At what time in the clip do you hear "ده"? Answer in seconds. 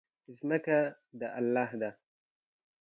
1.81-1.91